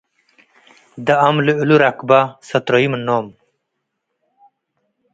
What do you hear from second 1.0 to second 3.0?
ደአም ለእሉ ረክበ ሰትረዩ